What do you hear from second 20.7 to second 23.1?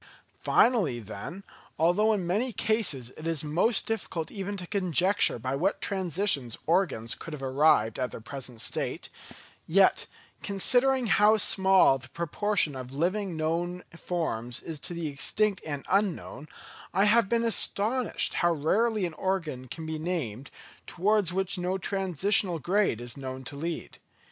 towards which no transitional grade